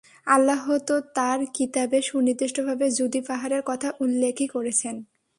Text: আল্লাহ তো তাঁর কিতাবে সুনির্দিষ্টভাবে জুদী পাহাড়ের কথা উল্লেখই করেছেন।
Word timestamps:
আল্লাহ 0.27 0.63
তো 0.87 0.95
তাঁর 1.15 1.39
কিতাবে 1.53 1.97
সুনির্দিষ্টভাবে 2.01 2.85
জুদী 2.91 3.21
পাহাড়ের 3.27 3.63
কথা 3.65 3.89
উল্লেখই 3.99 4.47
করেছেন। 4.47 4.95